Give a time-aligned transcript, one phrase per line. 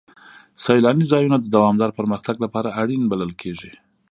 [0.63, 3.71] سیلاني ځایونه د دوامداره پرمختګ لپاره اړین بلل کېږي.